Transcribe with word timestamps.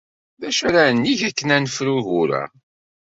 D 0.39 0.41
acu 0.47 0.63
ara 0.69 0.83
neg 0.91 1.19
akken 1.29 1.49
ad 1.55 1.61
nefru 1.63 1.91
ugur-a? 1.99 2.43